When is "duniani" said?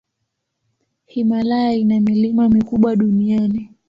2.95-3.69